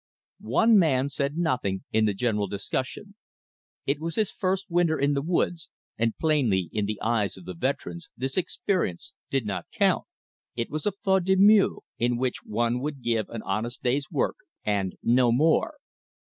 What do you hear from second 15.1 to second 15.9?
more.